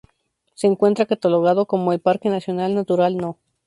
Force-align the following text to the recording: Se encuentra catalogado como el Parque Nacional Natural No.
Se 0.55 0.65
encuentra 0.65 1.05
catalogado 1.05 1.67
como 1.67 1.93
el 1.93 1.99
Parque 1.99 2.29
Nacional 2.29 2.73
Natural 2.73 3.15
No. 3.17 3.37